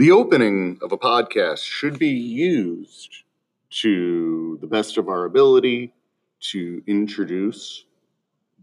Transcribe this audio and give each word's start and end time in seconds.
The 0.00 0.12
opening 0.12 0.78
of 0.80 0.92
a 0.92 0.96
podcast 0.96 1.62
should 1.62 1.98
be 1.98 2.08
used 2.08 3.22
to 3.82 4.56
the 4.62 4.66
best 4.66 4.96
of 4.96 5.10
our 5.10 5.26
ability 5.26 5.92
to 6.52 6.82
introduce 6.86 7.84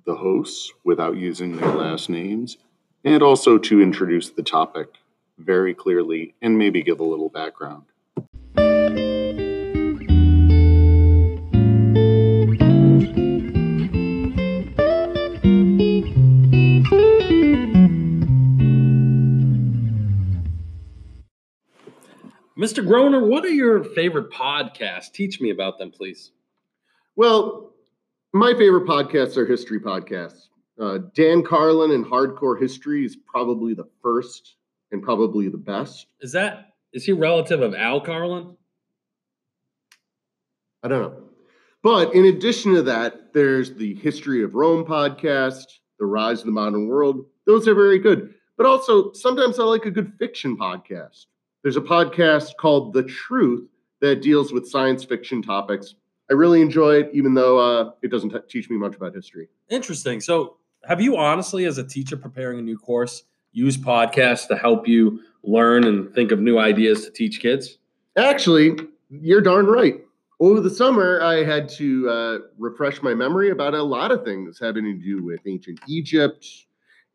the 0.04 0.16
hosts 0.16 0.74
without 0.84 1.16
using 1.16 1.56
their 1.56 1.76
last 1.76 2.10
names 2.10 2.58
and 3.04 3.22
also 3.22 3.60
to 3.60 3.80
introduce 3.84 4.32
the 4.32 4.42
topic 4.42 4.88
very 5.38 5.76
clearly 5.76 6.34
and 6.42 6.58
maybe 6.58 6.82
give 6.82 7.00
a 7.00 7.04
little 7.04 7.30
background. 7.30 7.86
Mr. 22.58 22.86
Groner, 22.86 23.24
what 23.24 23.46
are 23.46 23.50
your 23.50 23.84
favorite 23.84 24.32
podcasts? 24.32 25.12
Teach 25.12 25.40
me 25.40 25.52
about 25.52 25.78
them, 25.78 25.92
please. 25.92 26.32
Well, 27.16 27.74
my 28.34 28.54
favorite 28.54 28.88
podcasts 28.88 29.38
are 29.38 29.46
history 29.46 29.80
podcasts. 29.80 30.48
Uh, 30.80 31.00
Dan 31.14 31.44
Carlin 31.44 31.92
and 31.92 32.06
Hardcore 32.06 32.60
History 32.60 33.06
is 33.06 33.16
probably 33.16 33.74
the 33.74 33.88
first 34.02 34.56
and 34.92 35.04
probably 35.04 35.50
the 35.50 35.58
best. 35.58 36.08
Is 36.22 36.32
that 36.32 36.74
is 36.94 37.06
he 37.06 37.12
relative 37.12 37.62
of 37.62 37.76
Al 37.76 38.02
Carlin? 38.02 38.56
I 40.84 40.88
don't 40.88 41.02
know. 41.02 41.24
But 41.84 42.14
in 42.16 42.26
addition 42.26 42.74
to 42.74 42.82
that, 42.84 43.34
there's 43.34 43.76
the 43.76 43.96
History 43.96 44.44
of 44.44 44.56
Rome 44.56 44.84
podcast, 44.84 45.66
The 46.00 46.06
Rise 46.06 46.40
of 46.40 46.48
the 46.48 46.52
Modern 46.52 46.88
World. 46.88 47.26
Those 47.46 47.68
are 47.68 47.76
very 47.76 48.00
good. 48.00 48.34
But 48.58 48.66
also, 48.66 49.14
sometimes 49.14 49.60
I 49.60 49.64
like 49.64 49.86
a 49.86 49.92
good 49.92 50.14
fiction 50.18 50.58
podcast. 50.58 51.26
There's 51.64 51.78
a 51.78 51.82
podcast 51.82 52.56
called 52.60 52.94
The 52.94 53.04
Truth 53.04 53.68
that 54.00 54.22
deals 54.22 54.54
with 54.54 54.68
science 54.68 55.04
fiction 55.04 55.42
topics. 55.42 55.96
I 56.30 56.34
really 56.34 56.62
enjoy 56.62 56.96
it, 56.96 57.10
even 57.14 57.34
though 57.34 57.58
uh, 57.58 57.92
it 58.02 58.12
doesn't 58.12 58.30
t- 58.30 58.38
teach 58.50 58.70
me 58.70 58.78
much 58.78 58.96
about 58.96 59.14
history. 59.14 59.50
Interesting. 59.70 60.22
So, 60.22 60.58
have 60.84 61.02
you 61.02 61.18
honestly, 61.18 61.66
as 61.66 61.78
a 61.78 61.84
teacher 61.84 62.16
preparing 62.16 62.60
a 62.60 62.62
new 62.62 62.78
course, 62.78 63.24
used 63.52 63.84
podcasts 63.84 64.48
to 64.50 64.56
help 64.56 64.88
you 64.88 65.20
learn 65.44 65.86
and 65.86 66.14
think 66.14 66.32
of 66.32 66.40
new 66.40 66.60
ideas 66.60 67.06
to 67.06 67.12
teach 67.12 67.40
kids? 67.40 67.80
Actually, 68.18 68.78
you're 69.10 69.42
darn 69.42 69.66
right. 69.66 70.02
Over 70.40 70.62
the 70.62 70.70
summer, 70.70 71.20
I 71.22 71.44
had 71.44 71.68
to 71.70 72.10
uh, 72.10 72.38
refresh 72.60 73.02
my 73.02 73.16
memory 73.16 73.50
about 73.50 73.74
a 73.74 73.82
lot 73.82 74.12
of 74.12 74.24
things 74.24 74.60
having 74.62 74.84
to 74.84 74.94
do 74.94 75.24
with 75.24 75.40
ancient 75.48 75.80
Egypt, 75.88 76.46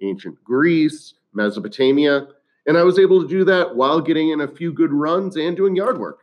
ancient 0.00 0.42
Greece, 0.42 1.14
Mesopotamia. 1.32 2.26
And 2.66 2.78
I 2.78 2.82
was 2.84 2.98
able 2.98 3.22
to 3.22 3.28
do 3.28 3.44
that 3.44 3.74
while 3.74 4.00
getting 4.00 4.30
in 4.30 4.40
a 4.40 4.48
few 4.48 4.72
good 4.72 4.92
runs 4.92 5.36
and 5.36 5.56
doing 5.56 5.74
yard 5.74 5.98
work. 5.98 6.20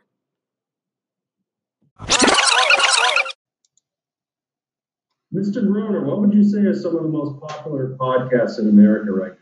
Mr. 5.32 5.64
Groner, 5.64 6.04
what 6.04 6.20
would 6.20 6.34
you 6.34 6.42
say 6.42 6.60
are 6.60 6.74
some 6.74 6.96
of 6.96 7.02
the 7.02 7.08
most 7.08 7.40
popular 7.40 7.96
podcasts 7.96 8.58
in 8.58 8.68
America 8.68 9.12
right 9.12 9.32
now? 9.32 9.36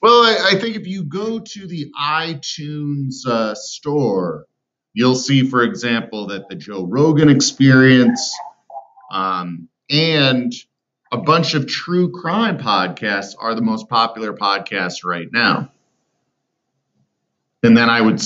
Well, 0.00 0.22
I, 0.22 0.50
I 0.52 0.60
think 0.60 0.76
if 0.76 0.86
you 0.86 1.02
go 1.02 1.40
to 1.40 1.66
the 1.66 1.90
iTunes 1.98 3.26
uh, 3.26 3.54
store, 3.54 4.46
you'll 4.92 5.16
see, 5.16 5.48
for 5.48 5.62
example, 5.62 6.28
that 6.28 6.48
the 6.48 6.54
Joe 6.54 6.84
Rogan 6.84 7.28
Experience 7.28 8.32
um, 9.10 9.68
and 9.90 10.52
a 11.10 11.18
bunch 11.18 11.54
of 11.54 11.66
true 11.66 12.12
crime 12.12 12.58
podcasts 12.58 13.34
are 13.38 13.54
the 13.54 13.62
most 13.62 13.88
popular 13.88 14.32
podcasts 14.34 15.04
right 15.04 15.28
now. 15.32 15.70
And 17.64 17.74
then 17.74 17.88
I 17.88 18.02
would 18.02 18.20